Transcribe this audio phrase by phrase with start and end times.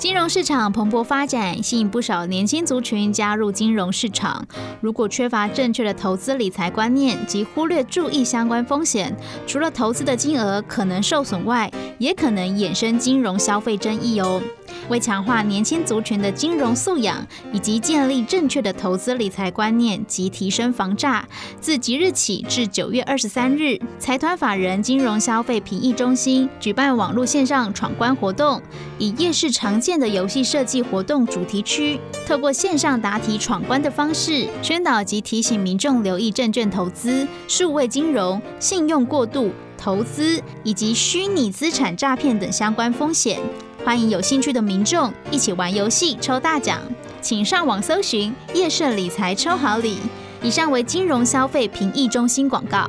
[0.00, 4.42] 金融市场蓬勃发展，吸引不少年轻族群加入金融市场。
[4.80, 9.14] 如果缺乏正确的投资理财观念及忽略注意相关风险，
[9.46, 14.40] 除了投资的金额可能受损外，也可能衍生金融消费争议哦。
[14.88, 21.26] 为强化年轻族群的金融素养，以及建立正确的投资理财观念及提升防诈，
[21.60, 28.60] 自即日起至九月二十三日，财团法人金融消费评议中心举办网络线上闯关活动，
[28.98, 43.40] 以夜市常见的游戏设计活动主题区，透过线上答题闯关的方式，宣导及提醒民众留意证券投资、数位金融、信用过度投资以及虚拟资产诈骗等相关风险。
[43.84, 46.78] 欢迎有兴趣的民众一起玩游戏抽大奖，
[47.22, 49.98] 请上网搜寻“夜市理财抽好礼”。
[50.42, 52.88] 以上为金融消费评议中心广告。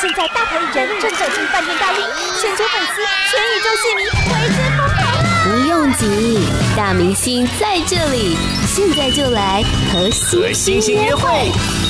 [0.00, 2.02] 现在大牌艺人正走进饭店大厅，
[2.40, 4.98] 全球粉丝、全宇宙戏迷为之疯狂。
[5.44, 6.38] 不用急，
[6.76, 11.89] 大明星在这里，现在就来和星星约会。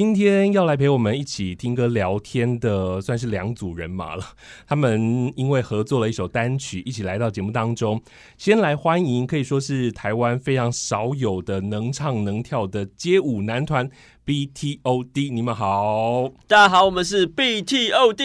[0.00, 4.24] 今天要来陪我们一起听歌聊天的，算是两组人马了。
[4.66, 8.02] 他们因为合作了一首单曲，一起来到节目当中。
[8.38, 13.90] 先来欢迎，可以说是台湾非常少有的能唱能跳的街舞男团
[14.24, 15.34] BTOD。
[15.34, 18.22] 你们好，大家好，我们是 BTOD。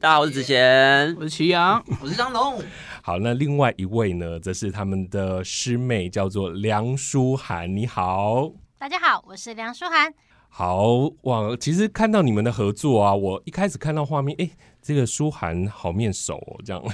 [0.00, 2.62] 大家好，我是子贤，我是齐阳，我是张龙。
[3.02, 7.76] 好，那另外一位呢，则是他们的师妹，叫做梁书涵。
[7.76, 8.52] 你好。
[8.84, 10.12] 大家好，我是梁书涵。
[10.50, 14.50] 好哇，其实看到你们的合作啊，我一开始看到画面，哎，
[14.82, 16.84] 这个书涵好面熟哦，这样。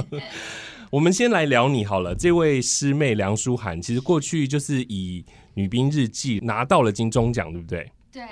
[0.92, 7.90] 我们先来聊你好了，这位师妹梁书涵，其实过去就是以《女兵日记》拿到了金钟奖，对不对？
[8.12, 8.22] 对。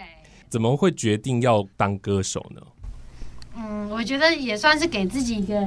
[0.51, 2.61] 怎么会决定要当歌手呢？
[3.57, 5.67] 嗯，我觉得也算是给自己一个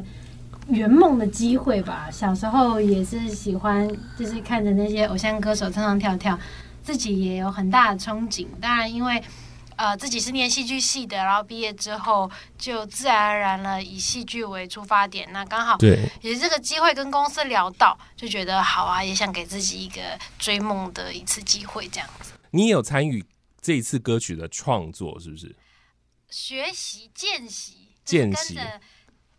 [0.68, 2.08] 圆梦的机会吧。
[2.12, 6.40] 小时候也是喜欢，就是看着那些偶像歌手唱唱跳跳。
[6.84, 9.24] 自己也有很大的憧憬，当然，因为
[9.76, 20.02] 呃自己是念戏剧系的，然后毕业之后就自然而然了以戏剧为出发点，那刚好对，也是这个机会跟公司聊到，就觉得好啊，也想给自己一个
[20.38, 22.34] 追梦的一次机会，这样子。
[22.52, 23.24] 你也有参与
[23.62, 25.56] 这一次歌曲的创作，是不是？
[26.30, 28.60] 学习见习，见习。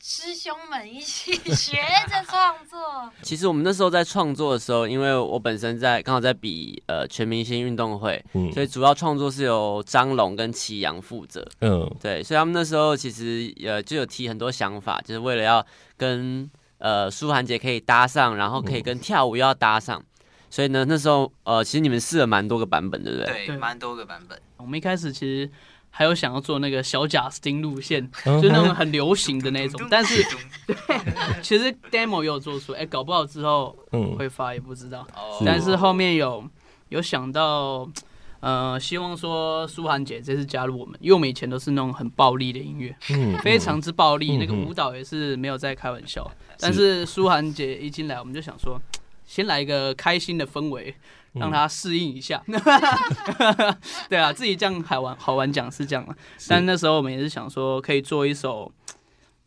[0.03, 1.77] 师兄们一起学
[2.09, 3.11] 着创作。
[3.23, 15.65] 其实我们那时候在创作的时候，因为我本身在刚好在比呃全明星运动会，嗯，所以主要创作是由张龙跟齐阳负责，嗯，对，所以他们那时候其实呃就有提很多想法，就是为了要
[15.99, 20.03] 跟呃舒涵姐可以搭上，然后可以跟跳舞又要搭上，
[20.49, 23.47] 所以呢那时候呃其实你们试了蛮多个版本，对不对？
[23.47, 24.41] 对，蛮多个版本。
[24.57, 25.51] 我们一开始其实。
[25.91, 30.23] 还有想要做那个小贾斯汀路线，就那种很流行的那种， 但是
[30.67, 30.77] 对，
[31.43, 33.77] 其实 demo 也有做出，哎，搞不好之后
[34.17, 35.07] 会发也不知道。
[35.45, 36.43] 但是后面有
[36.89, 37.89] 有想到，
[38.41, 42.97] 呃，希望说舒涵姐这次加入我们，因为我们以前都是那种很暴力的音乐，
[43.43, 46.31] 非常之暴力，那个舞蹈也是没有在开玩笑。
[46.59, 48.81] 但是舒涵姐一进来，我们就想说，
[49.31, 50.93] 先来一个开心的氛围。
[51.35, 52.43] 让他适应一下，
[54.11, 56.05] 对啊，自己这样好玩好玩讲是这样，
[56.49, 58.73] 但那时候我们也是想说，可以做一首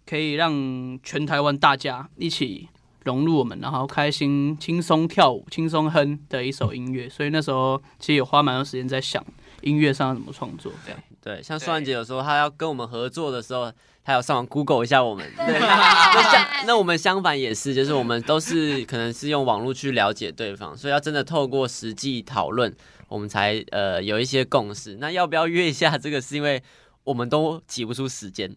[0.06, 2.70] 可以让全台湾大家一起
[3.04, 7.10] 融入我们，然后开心轻松跳舞、轻松哼的一首音乐。
[7.10, 9.22] 所以那时候其实有花蛮多时间在想
[9.64, 10.72] 音乐上怎么创作。
[10.86, 13.72] 这样对，像舒兰姐有时候她要跟我们合作的时候。
[14.06, 22.76] 她要上网 Google 一下我们，对， 那相那我们相反也是，就是我们都是可能是用网络去了解对方，所以要真的透过实际讨论，
[23.08, 24.98] 我们才呃有一些共识。
[25.00, 25.98] 那要不要约一下？
[25.98, 26.62] 这个是因为。
[27.04, 28.50] 我们都挤不出时间，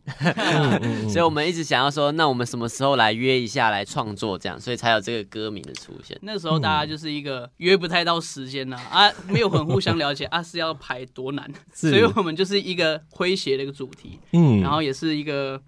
[1.11, 6.17] 所以我们一直想要说，那我们什么时候来约一下来创作这样，所以才有这个歌名的出现。
[6.23, 15.61] 那时候大家就是一个约不太到时间呐， 啊，没有很互相了解 啊，是要排多难，所以我们就是一个诙谐的一个主题，嗯，然后也是一个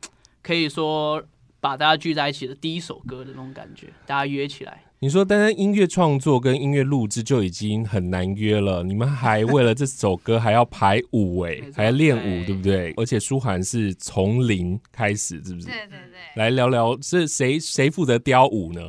[0.43, 1.22] 可以说
[1.60, 4.84] 把大家聚在一起的第一首歌的那种感觉，大家约起来。
[5.00, 12.92] 你说，单单音乐创作跟音乐录制就已经很难约了，你们还为了这首歌还要排舞哎， 还要练舞，对不对？
[12.97, 15.66] 而且舒涵是从零开始，是不是？
[15.66, 16.18] 对对对。
[16.34, 18.80] 来聊聊是谁谁负责雕舞呢？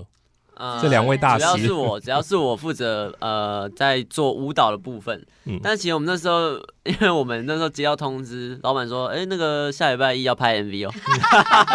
[0.60, 5.26] 呃，这两位大师，只要是我，只要是我负责呃，在做舞蹈的部分。
[5.46, 10.94] 嗯，但其实我们那时候，因为我们那时候接到通知，老板说，哎，那个下礼拜一要拍 MV 哦，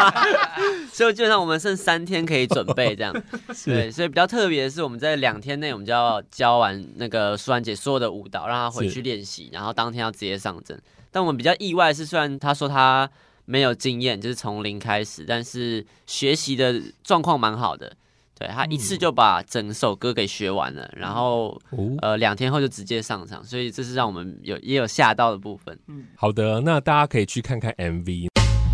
[0.93, 3.11] 所以基本上我们剩三天可以准备这样。
[3.65, 10.79] 对，所以比较特别的是，我们在两天内，我们就要教完那个书涵姐所有的舞蹈，让她回去练习，然后当天要直接上阵。
[11.11, 13.09] 但我们比较意外的是，虽然她说她
[13.47, 17.91] 没有经验，就是从零开始，但是学习的状况蛮好的。
[18.39, 25.79] 对，他一次就把整首歌给学完了，嗯、然后、哦、呃两天后就直接上场，所以这是让我们有也有吓到的部分。
[25.89, 28.29] 嗯，好的，那大家可以去看看 MV。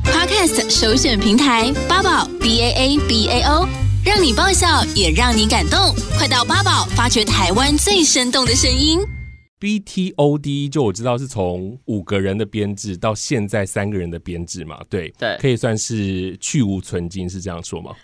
[0.04, 3.68] Podcast 首选平台八宝 B A A B A O，
[4.04, 9.00] 让你爆笑也让你感动，快到八宝发掘台湾最生动的声音。
[9.60, 17.94] B T O D 就我知道是从五个人的编制到现在三个人的编制嘛，对对，可以算是去无存精，是这样说吗？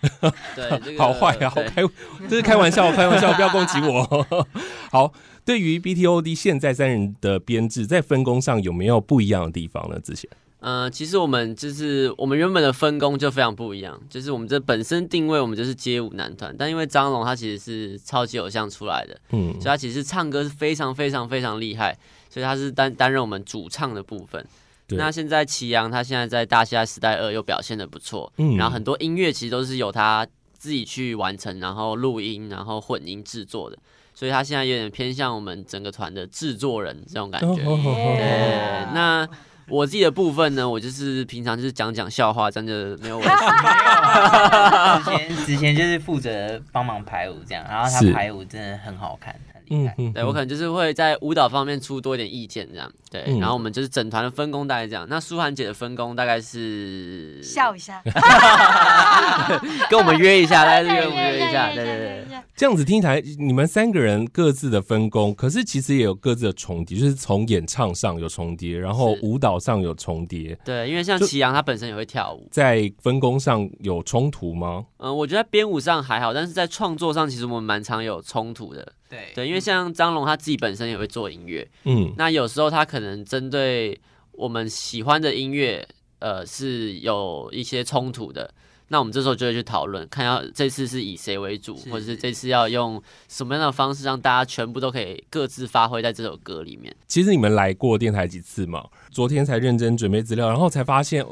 [0.54, 1.82] 对， 这个、好坏啊，好开，
[2.28, 4.46] 这是开玩笑，开玩笑，不要攻击我。
[4.92, 5.12] 好，
[5.46, 9.98] 对于 B T O D 现在三人的编制，在分工上有没有不一样的地方呢？
[10.00, 10.28] 之前？
[10.66, 21.96] 嗯、呃，其实我们就是我们原本的分工就非常不一样，就是我们这本身定位我们就是街舞男团，但因为张龙他其实是超级偶像出来的，嗯，所以他其实唱歌是非常非常非常厉害，
[22.28, 24.44] 所以他是担担任我们主唱的部分。
[24.88, 33.78] 那现在祁阳他现在在大虾时代二又表现的不错，嗯，然后很多音乐其实都是由他自己去完成，然后录音，然后混音制作的，
[34.16, 37.78] 所以他现在有点偏向我们整个团的制作人这种感觉，哦、
[38.18, 39.28] 对，那。
[39.68, 43.20] 我自己的部分呢，我就是平常就是讲讲笑话，真的没有。
[45.04, 49.34] 之前之前就是负责帮忙排舞这样，然后他排舞真的很好看。
[49.68, 55.06] 嗯嗯，对我可能就是会在舞蹈方面出多一点意见这样，对，嗯、然后我们就是整团的分工大概这样。
[55.08, 58.02] 那舒涵姐的分工大概是笑一下，
[59.88, 62.26] 跟我们约一下， 大家约我们约一下，对对对。
[62.56, 70.58] 这样子听起来，你们三个人各自的分工，可是其实也有各自的重叠，就是从演唱上有重叠，然后舞蹈上有重叠。
[70.64, 74.86] 对，因为像祁阳他本身也会跳舞，在分工上有冲突吗？
[74.96, 78.90] 嗯，我觉得编舞上还好，但是在创作上其实我们蛮常有冲突的。
[79.08, 84.00] 对对，因为像张龙他自己本身也会做音乐，嗯，那有时候他可能针对
[84.32, 85.86] 我们喜欢的音乐，
[86.20, 88.52] 呃，是有一些冲突的。
[88.88, 96.94] 那我们这时候就会去讨论，看要这次是以谁为主，或者是这次要用什么样的方式让大家全部都可以各自发挥在这首歌里面。
[97.08, 98.84] 其实你们来过电台几次嘛？
[99.10, 101.24] 昨天才认真准备资料，然后才发现。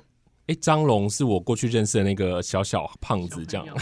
[0.46, 3.66] 哎，张龙是我过去认识的那个小小胖子，这样。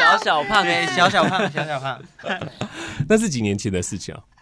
[0.00, 2.00] 小小胖，哎，小小胖，小小胖。
[3.06, 4.16] 那是几年前的事情啊？
[4.16, 4.35] 啊，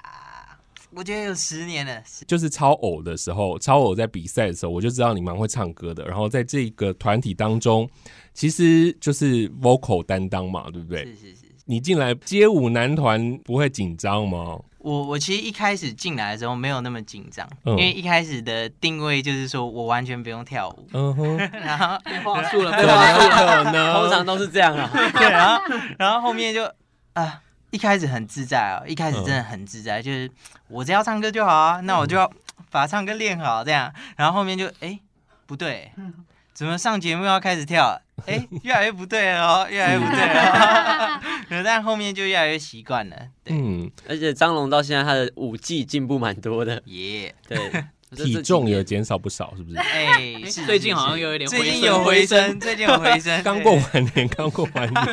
[0.97, 2.03] 我觉得有十年了。
[2.27, 6.05] 就是超偶的时候，超偶在比赛的时候，我就知道你蛮会唱歌的。
[6.05, 7.89] 然后在这个团体当中，
[8.33, 11.05] 其实就是 vocal 担当嘛，对不对？
[11.07, 11.43] 是是是。
[11.67, 14.59] 你进来街舞男团不会紧张吗？
[14.79, 23.73] 我我其实一开始进来的时候没有那么紧张，嗯、因为一开始的定位就是说我完全不用跳舞，嗯哼，然后话术了， 对吧？
[23.99, 25.63] 通常都是这样啊，对，然后
[25.99, 26.63] 然后后面就
[27.15, 27.41] 啊，
[27.75, 30.31] 一开始很自在啊，一开始真的很自在，嗯、就是
[30.69, 32.31] 我只要唱歌就好啊，那我就要
[32.71, 34.97] 把唱歌练好这样，然后后面就哎
[35.45, 35.91] 不对。
[36.55, 38.01] 怎么上节目要开始跳？
[38.27, 41.21] 哎、欸， 越来越不对哦，越来越不对了。
[41.65, 43.17] 但后面就越来越习惯了。
[43.43, 47.35] 对，嗯，而且张龙到现在他的舞技进步蛮多的，耶。
[47.49, 47.59] 对，
[48.15, 49.79] 体重也减少不少，是不是？
[49.79, 55.05] 哎，最近好像有一点，最近有回升，最近有回升，刚过完年，刚过完年。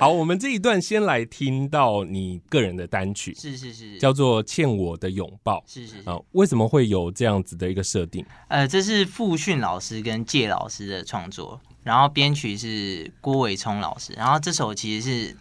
[0.00, 6.08] 好，我们这一段先来听到你个人的单曲，是是是，叫做《欠我的拥抱》，是是是。
[6.08, 8.24] 啊，为什么会有这样子的一个设定？
[8.48, 14.14] 呃，这是傅训老师跟介老师的创作，然后编曲是郭伟聪老师。
[14.14, 15.36] 然后这首其实是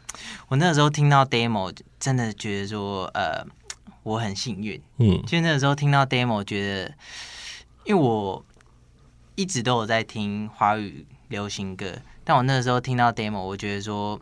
[0.49, 3.41] 我那个时候听到 demo，真的觉得说，呃，
[4.03, 6.93] 我很幸运，嗯，就那个时候听到 demo，觉得，
[7.85, 8.43] 因为我
[9.35, 11.95] 一直都有在听华语流行歌，
[12.25, 14.19] 但我那个时候听到 demo，我觉得说。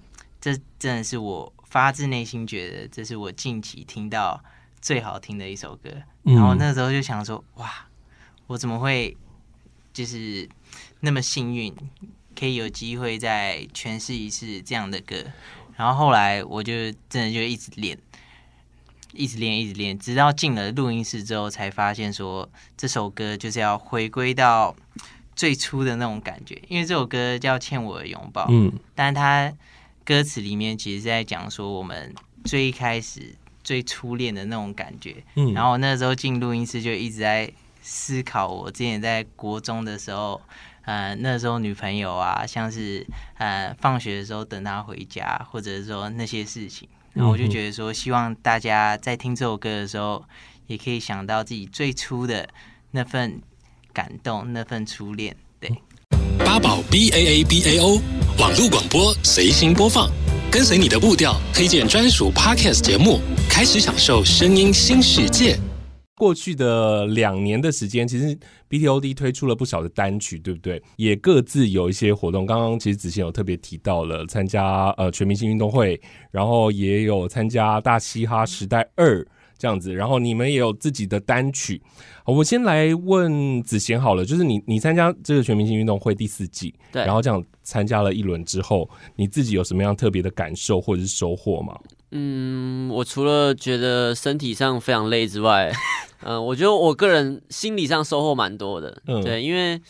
[0.48, 4.42] 这真的是我发自内心觉得，这是我近期听到
[4.80, 5.90] 最好听的一首歌。
[6.24, 7.86] 嗯、然后那时候就想说，哇，
[8.46, 9.18] 我怎么会
[9.92, 10.48] 就是
[11.02, 11.76] 那么幸运，
[12.34, 15.18] 可以有机会再诠释一次这样的歌？
[15.76, 16.74] 然后后来我就
[17.10, 17.98] 真的就一直练，
[19.12, 24.74] 一直练，一直练，直到进了录音室之后，才发现说这首歌就是要回归到
[25.36, 26.58] 最初的那种感觉。
[26.70, 29.54] 因为这首歌叫《欠我的拥抱》，嗯，但是它。
[30.08, 40.42] 歌词里面其实是在讲说我们最一开始最初恋的那种感觉，嗯，然后那时候进录音室就一直在思考，我之前在国中的时候，
[40.84, 43.06] 呃，那时候女朋友啊，像是
[43.38, 50.24] 呃放学的时候等她回家，或者说那些事情，然后我就觉得说，希望大家在听这首歌的时候，
[50.68, 52.48] 也可以想到自己最初的
[52.92, 53.42] 那份
[53.92, 55.70] 感动，那份初恋，对。
[56.40, 58.00] 八宝 B A A B A O
[58.40, 60.10] 网络广播随心播放，
[60.52, 65.58] 跟随你的步调，推荐专属 Podcast 节目，开始享受声音新世界。
[66.16, 68.36] 过去的两年的时间，其实
[68.70, 70.82] BTOD 推出了不少的单曲，对不对？
[70.96, 72.44] 也各自有一些活动。
[72.44, 76.00] 刚刚其实子贤有特别提到了参加呃全明星运动会，
[76.32, 79.24] 然后也有参加大嘻哈时代二
[79.58, 81.82] 这样子，然后你们也有自己的单曲。
[82.24, 91.78] 好，我先来问子贤好了，就是你你参加这个全明星运动会第四季，对，然后这样参加了一轮之后，你自己有什么样特别的感受或者是收获吗？
[92.12, 95.72] 嗯，我除了觉得身体上非常累之外，
[96.22, 99.02] 嗯、 呃，我觉得我个人心理上收获蛮多的。
[99.08, 99.82] 嗯，对，因为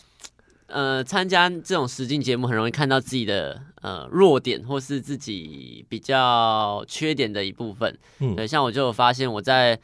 [0.68, 7.98] 呃，参加这种实境节目很容易看到自己的呃弱点或是自己比较缺点的一部分。
[8.20, 9.78] 嗯，对，像我就有发现我在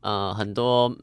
[0.00, 0.94] 呃很多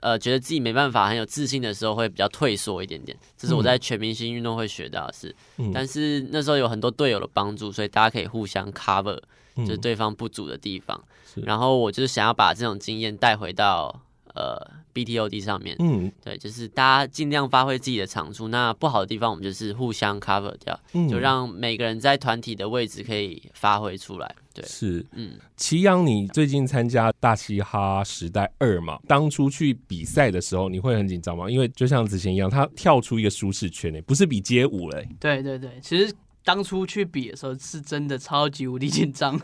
[0.00, 5.34] 呃觉得自己没办法很有自信的时候会比较退缩一点点，这是我在全明星运动会学到的事。
[5.56, 9.18] 嗯，但是那时候有很多队友的帮助，所以大家可以互相 cover。
[9.56, 10.98] 就是对方不足的地方，
[11.34, 14.00] 嗯、然后我就是想要把这种经验带回到
[14.34, 14.58] 呃
[14.92, 24.34] BTOD 上面，嗯，对，就是大家尽量发挥自己的长处，那不好的地方我们就是互相 cover 掉，嗯、就让每个人在团体的位置可以发挥出来。
[24.52, 28.98] 对，是，嗯，齐阳，你最近参加大嘻哈时代二嘛？
[29.06, 31.48] 当初去比赛的时候，你会很紧张吗？
[31.48, 35.08] 因为就像之前一样，他跳出一个舒适圈诶，不是比街舞嘞。
[35.20, 36.12] 对对对，其实。
[36.42, 39.38] 当初去比的时候，是真的超级无敌紧张，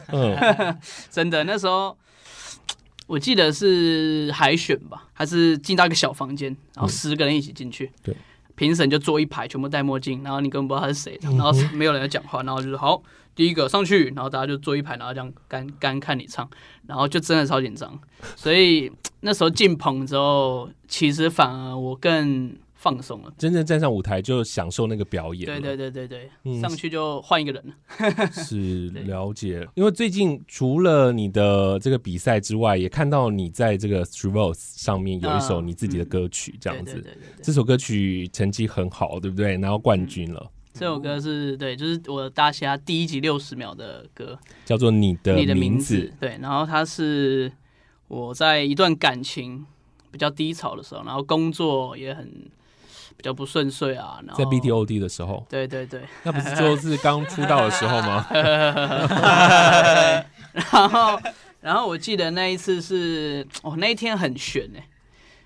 [1.10, 1.44] 真的。
[1.44, 1.96] 那时候
[3.06, 8.14] 我记得是海选吧，还是进到一个小房间，然后十个人一起进去，对，
[8.54, 13.02] 评审就坐一排，全部戴墨镜，然后你根本不知道他是谁，然后没有人要讲话，然后就是好，
[13.34, 16.48] 第一个上去，然后大家就坐一排，然后这样干干看你唱，
[16.86, 17.98] 然后就真的超紧张。
[18.34, 22.56] 所以那时候进棚之后，其实反而我更。
[22.86, 25.44] 放松了，真正站上舞台就享受那个表演。
[25.44, 27.74] 对对对对对，嗯、上去就换一个人了。
[28.30, 37.04] 是 了解，因为最近除了你的这个比赛之外，也看到你在这个 Street 上面有一首你自己的歌曲，这样子。
[37.42, 39.56] 这首歌曲成绩很好，对不对？
[39.56, 40.48] 拿到冠军了。
[40.72, 46.12] 这首歌是对，就是我大嘻哈第一集六十秒的歌，叫做你的你的名字。
[46.20, 47.50] 对，然后它是
[48.06, 49.66] 我在一段感情
[50.12, 52.30] 比较低潮的时候，然后工作也很。
[53.16, 58.26] 比较不顺遂啊，然后在 BTOD 的时候，对对对，那不是就是刚出道的时候吗？
[60.52, 61.20] 然后，
[61.60, 64.86] 然后我记得那一次是，哦，那一天很悬哎，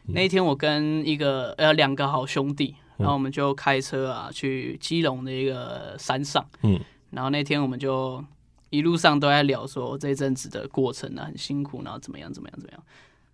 [0.07, 6.79] 那一天我跟一个呃两个好兄弟，然后我们就开车啊去基隆的一个山上，嗯，
[7.11, 8.23] 然后那天我们就
[8.71, 12.83] 一路上都在聊说这阵子的过程啊很辛苦，然后怎么样怎么样怎么样，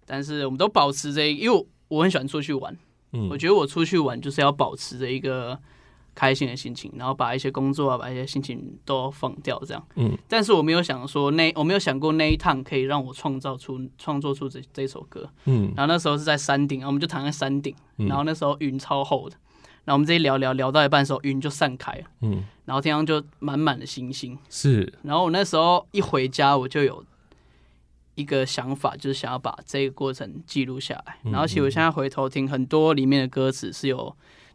[0.07, 2.77] 但是我们都保持着，因为我很喜欢出去玩。
[3.31, 5.59] 我觉得我出去玩就是要保持着一个
[6.15, 9.87] 开心的心情，然后把一些工作啊，把一些心情都放掉，这样。
[9.95, 10.17] 嗯。
[10.29, 15.29] 但是我没有想说那我没有想过那一趟可以让我创造出创作出这这首歌。
[15.45, 15.73] 嗯。
[15.77, 19.37] 然后那时候是在山顶，我们就躺在山顶，然后那时候云超厚的，
[19.85, 22.05] 然后我们这一聊聊聊到一半的时候，云就散开了。
[22.23, 22.45] 嗯。
[22.65, 24.37] 然后天上就满满的星星。
[24.49, 24.93] 是。
[25.03, 27.05] 然后我那时候一回家，我就有。
[28.17, 34.13] 一个想法就是想要把这个过程记录下来，然后其实我现在回头听很多里面的歌词是有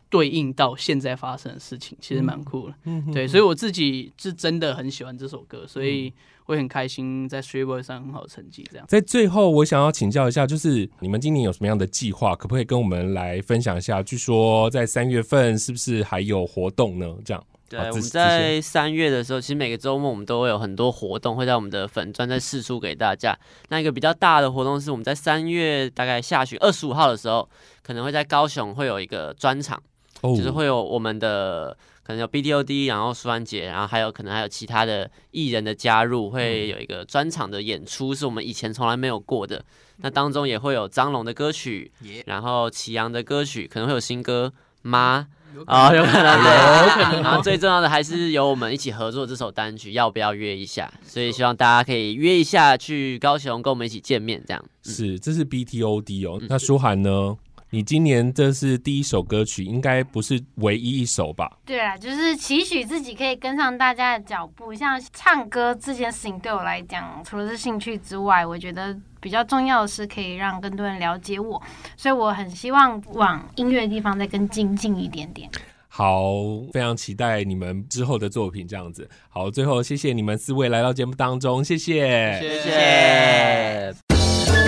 [0.10, 2.76] 对应到现在发生的事情，其实蛮酷的。
[3.14, 6.12] 对，所以我自己是真的很喜欢这首歌，所以
[6.48, 8.68] 我很开心在 StreetVoice 上很好的成绩。
[8.70, 12.36] 这样，在最后我想要请教一下，就是你们今年有什么样的计划？
[12.36, 14.04] 可不可以跟我们来分享一下？
[14.04, 17.16] 据说在三月份是不是还有活动呢？
[17.24, 17.42] 这样。
[17.72, 23.34] 对，我们在三月的时候，其实每个周末我们都会有很多活动，会在我们的粉专再释出给大家。
[23.70, 27.48] 那一个比较大的活动是我们在三月大概下旬二十五号的时候，
[27.82, 29.82] 可能会在高雄会有一个专场，
[30.22, 39.64] 就是会有我们的可能有 BDOD，然后舒安杰，然后还有可能还有其他的艺人的加入，会有一个专场的演出，是我们以前从来没有过的。
[40.04, 41.90] 那当中也会有张龙的歌曲，
[42.26, 44.52] 然后祁阳的歌曲，可能会有新歌
[44.82, 45.26] 妈。
[45.66, 47.24] 啊、哦，有可能，对，有可能。
[47.24, 50.92] 然后最重要的还是由我们一起合作这首单曲，要不要约一下？
[51.06, 54.64] 所以希望大家可以约一下去高雄，跟我们一起见面，这样。
[54.84, 56.42] 是，这是 BTOD 哦。
[56.50, 57.36] 那舒涵呢？
[57.74, 61.50] 你今年这是第一首歌曲，应该不是唯一一首吧？
[61.66, 64.76] 对啊，就是期许自己可以跟上大家的脚步。
[64.76, 71.62] 像唱歌这件事情对我来讲，除了是兴趣之外，我觉得比较重要的是可以让更多人了解我，
[71.96, 75.50] 所以我很希望往音乐的地方再更精进一点点。
[75.88, 76.34] 好，
[76.74, 79.10] 非常期待你们之后的作品，这样子。
[79.30, 84.11] 好，最后谢谢你们四位来到节目当中，谢谢，谢谢。